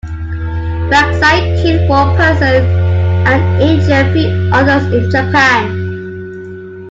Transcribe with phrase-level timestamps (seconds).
[0.89, 2.65] Faxai killed one person
[3.27, 5.77] and injured three others in Japan.